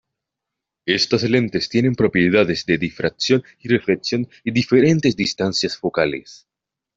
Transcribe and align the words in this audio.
Estas 0.87 1.21
lentes 1.29 1.69
tienen 1.69 1.93
propiedades 1.93 2.65
de 2.65 2.79
difracción 2.79 3.43
y 3.59 3.67
reflexión 3.67 4.27
y 4.43 4.49
diferentes 4.49 5.15
distancias 5.15 5.77
focales. 5.77 6.47